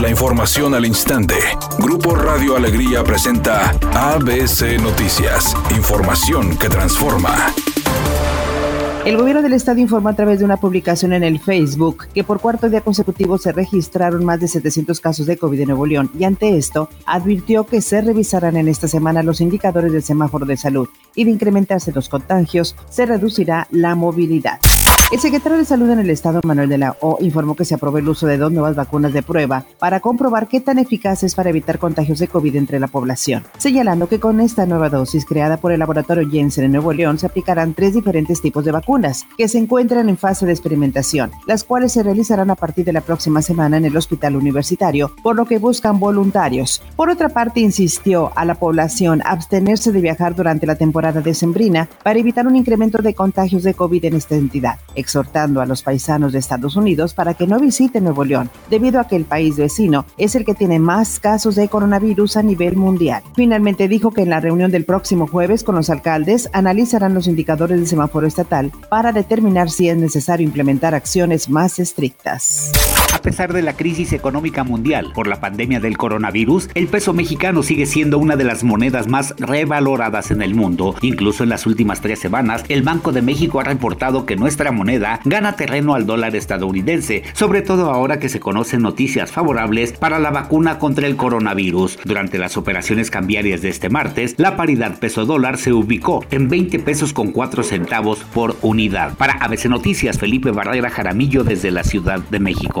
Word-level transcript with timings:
La 0.00 0.08
información 0.08 0.76
al 0.76 0.86
instante. 0.86 1.34
Grupo 1.80 2.14
Radio 2.14 2.54
Alegría 2.54 3.02
presenta 3.02 3.70
ABC 3.94 4.80
Noticias. 4.80 5.56
Información 5.76 6.56
que 6.56 6.68
transforma. 6.68 7.52
El 9.04 9.16
gobierno 9.16 9.42
del 9.42 9.54
estado 9.54 9.80
informó 9.80 10.10
a 10.10 10.14
través 10.14 10.38
de 10.38 10.44
una 10.44 10.58
publicación 10.58 11.14
en 11.14 11.24
el 11.24 11.40
Facebook 11.40 12.06
que 12.14 12.22
por 12.22 12.38
cuarto 12.38 12.68
día 12.68 12.80
consecutivo 12.80 13.38
se 13.38 13.50
registraron 13.50 14.24
más 14.24 14.38
de 14.38 14.46
700 14.46 15.00
casos 15.00 15.26
de 15.26 15.36
COVID 15.36 15.62
en 15.62 15.68
Nuevo 15.68 15.86
León 15.86 16.10
y 16.16 16.22
ante 16.22 16.56
esto 16.56 16.88
advirtió 17.04 17.66
que 17.66 17.80
se 17.80 18.00
revisarán 18.00 18.56
en 18.56 18.68
esta 18.68 18.86
semana 18.86 19.24
los 19.24 19.40
indicadores 19.40 19.92
del 19.92 20.04
semáforo 20.04 20.46
de 20.46 20.56
salud 20.56 20.88
y 21.16 21.24
de 21.24 21.32
incrementarse 21.32 21.90
los 21.90 22.08
contagios 22.08 22.76
se 22.88 23.04
reducirá 23.04 23.66
la 23.72 23.96
movilidad. 23.96 24.60
El 25.10 25.20
secretario 25.20 25.56
de 25.56 25.64
Salud 25.64 25.88
en 25.88 26.00
el 26.00 26.10
Estado, 26.10 26.42
Manuel 26.44 26.68
de 26.68 26.76
la 26.76 26.94
O, 27.00 27.16
informó 27.20 27.56
que 27.56 27.64
se 27.64 27.74
aprobó 27.74 27.96
el 27.96 28.06
uso 28.06 28.26
de 28.26 28.36
dos 28.36 28.52
nuevas 28.52 28.76
vacunas 28.76 29.14
de 29.14 29.22
prueba 29.22 29.64
para 29.78 30.00
comprobar 30.00 30.48
qué 30.48 30.60
tan 30.60 30.78
eficaz 30.78 31.22
es 31.22 31.34
para 31.34 31.48
evitar 31.48 31.78
contagios 31.78 32.18
de 32.18 32.28
COVID 32.28 32.54
entre 32.56 32.78
la 32.78 32.88
población, 32.88 33.44
señalando 33.56 34.06
que 34.06 34.20
con 34.20 34.38
esta 34.38 34.66
nueva 34.66 34.90
dosis 34.90 35.24
creada 35.24 35.56
por 35.56 35.72
el 35.72 35.78
laboratorio 35.78 36.28
Jensen 36.28 36.64
en 36.64 36.72
Nuevo 36.72 36.92
León 36.92 37.18
se 37.18 37.24
aplicarán 37.24 37.72
tres 37.72 37.94
diferentes 37.94 38.42
tipos 38.42 38.66
de 38.66 38.72
vacunas 38.72 39.24
que 39.38 39.48
se 39.48 39.56
encuentran 39.56 40.10
en 40.10 40.18
fase 40.18 40.44
de 40.44 40.52
experimentación, 40.52 41.30
las 41.46 41.64
cuales 41.64 41.92
se 41.92 42.02
realizarán 42.02 42.50
a 42.50 42.54
partir 42.54 42.84
de 42.84 42.92
la 42.92 43.00
próxima 43.00 43.40
semana 43.40 43.78
en 43.78 43.86
el 43.86 43.96
hospital 43.96 44.36
universitario, 44.36 45.12
por 45.22 45.36
lo 45.36 45.46
que 45.46 45.58
buscan 45.58 45.98
voluntarios. 45.98 46.82
Por 46.96 47.08
otra 47.08 47.30
parte, 47.30 47.60
insistió 47.60 48.30
a 48.36 48.44
la 48.44 48.56
población 48.56 49.22
abstenerse 49.24 49.90
de 49.90 50.02
viajar 50.02 50.34
durante 50.34 50.66
la 50.66 50.76
temporada 50.76 51.22
decembrina 51.22 51.88
para 52.04 52.18
evitar 52.18 52.46
un 52.46 52.56
incremento 52.56 52.98
de 52.98 53.14
contagios 53.14 53.62
de 53.62 53.72
COVID 53.72 54.04
en 54.04 54.14
esta 54.14 54.34
entidad 54.34 54.76
exhortando 54.98 55.60
a 55.60 55.66
los 55.66 55.82
paisanos 55.82 56.32
de 56.32 56.38
Estados 56.38 56.76
Unidos 56.76 57.14
para 57.14 57.34
que 57.34 57.46
no 57.46 57.58
visiten 57.58 58.04
Nuevo 58.04 58.24
León, 58.24 58.50
debido 58.70 59.00
a 59.00 59.06
que 59.06 59.16
el 59.16 59.24
país 59.24 59.56
vecino 59.56 60.06
es 60.16 60.34
el 60.34 60.44
que 60.44 60.54
tiene 60.54 60.78
más 60.78 61.20
casos 61.20 61.54
de 61.54 61.68
coronavirus 61.68 62.36
a 62.36 62.42
nivel 62.42 62.76
mundial. 62.76 63.22
Finalmente 63.34 63.88
dijo 63.88 64.10
que 64.10 64.22
en 64.22 64.30
la 64.30 64.40
reunión 64.40 64.70
del 64.70 64.84
próximo 64.84 65.26
jueves 65.26 65.64
con 65.64 65.74
los 65.74 65.90
alcaldes 65.90 66.48
analizarán 66.52 67.14
los 67.14 67.26
indicadores 67.26 67.78
del 67.78 67.86
semáforo 67.86 68.26
estatal 68.26 68.72
para 68.90 69.12
determinar 69.12 69.70
si 69.70 69.88
es 69.88 69.96
necesario 69.96 70.46
implementar 70.46 70.94
acciones 70.94 71.48
más 71.48 71.78
estrictas. 71.78 72.72
A 73.18 73.20
pesar 73.20 73.52
de 73.52 73.62
la 73.62 73.76
crisis 73.76 74.12
económica 74.12 74.62
mundial 74.62 75.10
por 75.12 75.26
la 75.26 75.40
pandemia 75.40 75.80
del 75.80 75.98
coronavirus, 75.98 76.70
el 76.74 76.86
peso 76.86 77.12
mexicano 77.12 77.64
sigue 77.64 77.84
siendo 77.84 78.16
una 78.16 78.36
de 78.36 78.44
las 78.44 78.62
monedas 78.62 79.08
más 79.08 79.34
revaloradas 79.38 80.30
en 80.30 80.40
el 80.40 80.54
mundo. 80.54 80.94
Incluso 81.02 81.42
en 81.42 81.48
las 81.48 81.66
últimas 81.66 82.00
tres 82.00 82.20
semanas, 82.20 82.62
el 82.68 82.82
Banco 82.82 83.10
de 83.10 83.20
México 83.20 83.58
ha 83.58 83.64
reportado 83.64 84.24
que 84.24 84.36
nuestra 84.36 84.70
moneda 84.70 85.18
gana 85.24 85.56
terreno 85.56 85.94
al 85.94 86.06
dólar 86.06 86.36
estadounidense, 86.36 87.24
sobre 87.32 87.60
todo 87.60 87.90
ahora 87.90 88.20
que 88.20 88.28
se 88.28 88.38
conocen 88.38 88.82
noticias 88.82 89.32
favorables 89.32 89.94
para 89.94 90.20
la 90.20 90.30
vacuna 90.30 90.78
contra 90.78 91.08
el 91.08 91.16
coronavirus. 91.16 91.98
Durante 92.04 92.38
las 92.38 92.56
operaciones 92.56 93.10
cambiarias 93.10 93.62
de 93.62 93.70
este 93.70 93.88
martes, 93.88 94.36
la 94.38 94.56
paridad 94.56 95.00
peso-dólar 95.00 95.58
se 95.58 95.72
ubicó 95.72 96.24
en 96.30 96.48
20 96.48 96.78
pesos 96.78 97.12
con 97.12 97.32
4 97.32 97.64
centavos 97.64 98.20
por 98.32 98.54
unidad. 98.62 99.16
Para 99.16 99.32
ABC 99.32 99.64
Noticias, 99.64 100.20
Felipe 100.20 100.52
Barrera 100.52 100.88
Jaramillo 100.88 101.42
desde 101.42 101.72
la 101.72 101.82
Ciudad 101.82 102.20
de 102.20 102.38
México. 102.38 102.80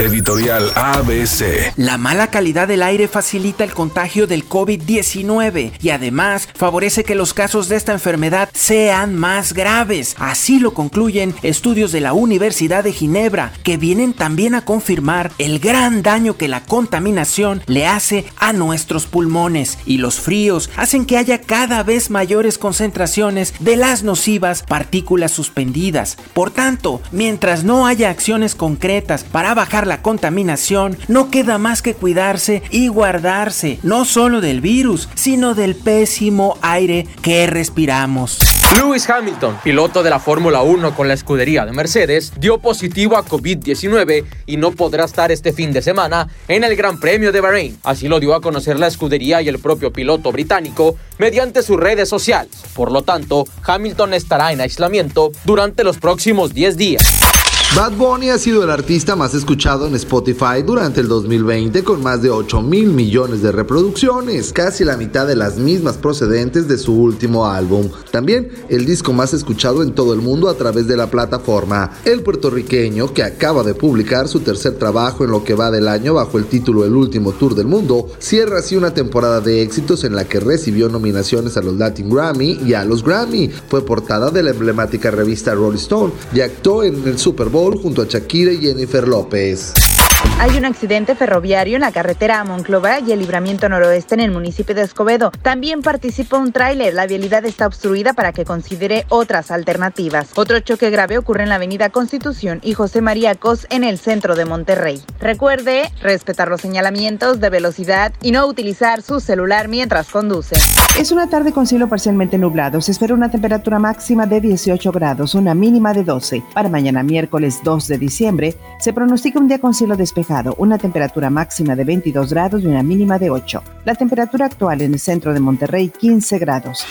Editorial 0.00 0.72
ABC. 0.76 1.74
La 1.76 1.98
mala 1.98 2.28
calidad 2.28 2.66
del 2.66 2.82
aire 2.82 3.06
facilita 3.06 3.64
el 3.64 3.74
contagio 3.74 4.26
del 4.26 4.48
COVID-19 4.48 5.72
y 5.78 5.90
además 5.90 6.48
favorece 6.54 7.04
que 7.04 7.14
los 7.14 7.34
casos 7.34 7.68
de 7.68 7.76
esta 7.76 7.92
enfermedad 7.92 8.48
sean 8.54 9.14
más 9.14 9.52
graves. 9.52 10.16
Así 10.18 10.58
lo 10.58 10.72
concluyen 10.72 11.34
estudios 11.42 11.92
de 11.92 12.00
la 12.00 12.14
Universidad 12.14 12.82
de 12.82 12.94
Ginebra 12.94 13.52
que 13.62 13.76
vienen 13.76 14.14
también 14.14 14.54
a 14.54 14.64
confirmar 14.64 15.32
el 15.36 15.58
gran 15.58 16.00
daño 16.02 16.38
que 16.38 16.48
la 16.48 16.62
contaminación 16.62 17.62
le 17.66 17.86
hace 17.86 18.24
a 18.38 18.54
nuestros 18.54 19.04
pulmones 19.04 19.76
y 19.84 19.98
los 19.98 20.18
fríos 20.18 20.70
hacen 20.76 21.04
que 21.04 21.18
haya 21.18 21.42
cada 21.42 21.82
vez 21.82 22.08
mayores 22.08 22.56
concentraciones 22.56 23.52
de 23.60 23.76
las 23.76 24.02
nocivas 24.02 24.62
partículas 24.62 25.32
suspendidas. 25.32 26.16
Por 26.32 26.50
tanto, 26.50 27.02
mientras 27.12 27.64
no 27.64 27.86
haya 27.86 28.08
acciones 28.08 28.54
concretas 28.54 29.24
para 29.24 29.52
bajar 29.52 29.89
la 29.90 30.00
contaminación, 30.02 30.96
no 31.08 31.30
queda 31.30 31.58
más 31.58 31.82
que 31.82 31.94
cuidarse 31.94 32.62
y 32.70 32.88
guardarse, 32.88 33.80
no 33.82 34.04
solo 34.04 34.40
del 34.40 34.60
virus, 34.60 35.08
sino 35.14 35.54
del 35.54 35.74
pésimo 35.74 36.56
aire 36.62 37.06
que 37.20 37.46
respiramos. 37.48 38.38
Lewis 38.76 39.10
Hamilton, 39.10 39.58
piloto 39.64 40.04
de 40.04 40.10
la 40.10 40.20
Fórmula 40.20 40.62
1 40.62 40.94
con 40.94 41.08
la 41.08 41.14
escudería 41.14 41.66
de 41.66 41.72
Mercedes, 41.72 42.32
dio 42.38 42.58
positivo 42.58 43.16
a 43.16 43.24
COVID-19 43.24 44.24
y 44.46 44.56
no 44.58 44.70
podrá 44.70 45.06
estar 45.06 45.32
este 45.32 45.52
fin 45.52 45.72
de 45.72 45.82
semana 45.82 46.28
en 46.46 46.62
el 46.62 46.76
Gran 46.76 47.00
Premio 47.00 47.32
de 47.32 47.40
Bahrein. 47.40 47.76
Así 47.82 48.06
lo 48.06 48.20
dio 48.20 48.32
a 48.32 48.40
conocer 48.40 48.78
la 48.78 48.86
escudería 48.86 49.42
y 49.42 49.48
el 49.48 49.58
propio 49.58 49.92
piloto 49.92 50.30
británico 50.30 50.94
mediante 51.18 51.64
sus 51.64 51.80
redes 51.80 52.08
sociales. 52.08 52.52
Por 52.74 52.92
lo 52.92 53.02
tanto, 53.02 53.44
Hamilton 53.64 54.14
estará 54.14 54.52
en 54.52 54.60
aislamiento 54.60 55.32
durante 55.44 55.82
los 55.82 55.98
próximos 55.98 56.54
10 56.54 56.76
días. 56.76 57.39
Bad 57.76 57.92
Bunny 57.92 58.30
ha 58.30 58.38
sido 58.38 58.64
el 58.64 58.70
artista 58.70 59.14
más 59.14 59.32
escuchado 59.32 59.86
en 59.86 59.94
Spotify 59.94 60.62
durante 60.66 61.00
el 61.00 61.06
2020 61.06 61.84
con 61.84 62.02
más 62.02 62.20
de 62.20 62.28
8 62.28 62.62
mil 62.62 62.88
millones 62.88 63.42
de 63.42 63.52
reproducciones, 63.52 64.52
casi 64.52 64.84
la 64.84 64.96
mitad 64.96 65.24
de 65.24 65.36
las 65.36 65.56
mismas 65.56 65.96
procedentes 65.96 66.66
de 66.66 66.76
su 66.76 67.00
último 67.00 67.46
álbum. 67.46 67.88
También 68.10 68.50
el 68.68 68.84
disco 68.86 69.12
más 69.12 69.34
escuchado 69.34 69.84
en 69.84 69.92
todo 69.94 70.14
el 70.14 70.20
mundo 70.20 70.48
a 70.48 70.54
través 70.54 70.88
de 70.88 70.96
la 70.96 71.12
plataforma. 71.12 71.92
El 72.04 72.24
puertorriqueño, 72.24 73.14
que 73.14 73.22
acaba 73.22 73.62
de 73.62 73.74
publicar 73.74 74.26
su 74.26 74.40
tercer 74.40 74.74
trabajo 74.74 75.22
en 75.22 75.30
lo 75.30 75.44
que 75.44 75.54
va 75.54 75.70
del 75.70 75.86
año 75.86 76.14
bajo 76.14 76.38
el 76.38 76.46
título 76.46 76.84
El 76.84 76.96
último 76.96 77.30
tour 77.32 77.54
del 77.54 77.68
mundo, 77.68 78.08
cierra 78.18 78.58
así 78.58 78.74
una 78.74 78.94
temporada 78.94 79.40
de 79.40 79.62
éxitos 79.62 80.02
en 80.02 80.16
la 80.16 80.24
que 80.24 80.40
recibió 80.40 80.88
nominaciones 80.88 81.56
a 81.56 81.62
los 81.62 81.76
Latin 81.76 82.10
Grammy 82.10 82.58
y 82.66 82.74
a 82.74 82.84
los 82.84 83.04
Grammy. 83.04 83.48
Fue 83.48 83.86
portada 83.86 84.32
de 84.32 84.42
la 84.42 84.50
emblemática 84.50 85.12
revista 85.12 85.54
Rolling 85.54 85.78
Stone 85.78 86.12
y 86.34 86.40
actuó 86.40 86.82
en 86.82 87.06
el 87.06 87.16
Super 87.16 87.48
Bowl 87.48 87.59
junto 87.68 88.02
a 88.02 88.06
Shakira 88.06 88.52
y 88.52 88.58
Jennifer 88.58 89.06
López. 89.06 89.89
Hay 90.38 90.56
un 90.56 90.64
accidente 90.64 91.14
ferroviario 91.14 91.76
en 91.76 91.82
la 91.82 91.92
carretera 91.92 92.40
a 92.40 92.44
Monclova 92.44 93.00
y 93.00 93.12
el 93.12 93.18
libramiento 93.18 93.68
noroeste 93.68 94.14
en 94.14 94.20
el 94.20 94.30
municipio 94.30 94.74
de 94.74 94.82
Escobedo. 94.82 95.30
También 95.42 95.82
participa 95.82 96.38
un 96.38 96.52
tráiler. 96.52 96.94
La 96.94 97.06
vialidad 97.06 97.44
está 97.44 97.66
obstruida 97.66 98.14
para 98.14 98.32
que 98.32 98.46
considere 98.46 99.04
otras 99.10 99.50
alternativas. 99.50 100.30
Otro 100.36 100.60
choque 100.60 100.88
grave 100.88 101.18
ocurre 101.18 101.42
en 101.42 101.50
la 101.50 101.56
avenida 101.56 101.90
Constitución 101.90 102.60
y 102.62 102.72
José 102.72 103.02
María 103.02 103.34
Cos 103.34 103.66
en 103.68 103.84
el 103.84 103.98
centro 103.98 104.34
de 104.34 104.46
Monterrey. 104.46 105.02
Recuerde 105.20 105.90
respetar 106.00 106.48
los 106.48 106.62
señalamientos 106.62 107.38
de 107.38 107.50
velocidad 107.50 108.12
y 108.22 108.32
no 108.32 108.46
utilizar 108.46 109.02
su 109.02 109.20
celular 109.20 109.68
mientras 109.68 110.08
conduce. 110.08 110.56
Es 110.98 111.12
una 111.12 111.28
tarde 111.28 111.52
con 111.52 111.66
cielo 111.66 111.88
parcialmente 111.88 112.38
nublado. 112.38 112.80
Se 112.80 112.92
espera 112.92 113.14
una 113.14 113.30
temperatura 113.30 113.78
máxima 113.78 114.26
de 114.26 114.40
18 114.40 114.90
grados, 114.90 115.34
una 115.34 115.54
mínima 115.54 115.92
de 115.92 116.04
12. 116.04 116.42
Para 116.54 116.68
mañana 116.68 117.02
miércoles 117.02 117.60
2 117.62 117.88
de 117.88 117.98
diciembre 117.98 118.56
se 118.78 118.92
pronostica 118.92 119.38
un 119.38 119.48
día 119.48 119.58
con 119.58 119.74
cielo 119.74 119.96
despejado, 120.10 120.54
una 120.58 120.76
temperatura 120.76 121.30
máxima 121.30 121.76
de 121.76 121.84
22 121.84 122.30
grados 122.30 122.62
y 122.62 122.66
una 122.66 122.82
mínima 122.82 123.18
de 123.18 123.30
8. 123.30 123.62
La 123.84 123.94
temperatura 123.94 124.46
actual 124.46 124.82
en 124.82 124.94
el 124.94 124.98
centro 124.98 125.32
de 125.32 125.40
Monterrey 125.40 125.90
15 125.90 126.38
grados. 126.38 126.84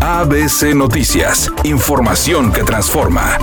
ABC 0.00 0.74
Noticias, 0.74 1.50
información 1.64 2.52
que 2.52 2.62
transforma. 2.62 3.38